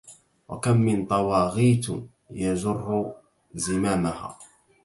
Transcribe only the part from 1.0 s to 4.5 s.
طواغيت يجر زمامها